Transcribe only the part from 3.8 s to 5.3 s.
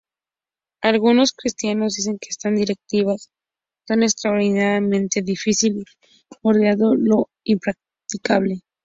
son extraordinariamente